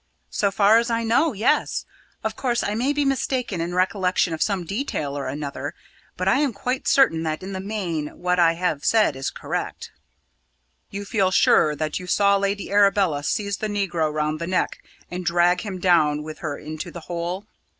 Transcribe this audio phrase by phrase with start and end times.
[0.31, 1.85] "So far as I know, yes.
[2.23, 5.75] Of course I may be mistaken in recollection of some detail or another,
[6.17, 9.91] but I am certain that in the main what I have said is correct."
[10.89, 15.23] "You feel sure that you saw Lady Arabella seize the negro round the neck, and
[15.23, 17.45] drag him down with her into the hole?"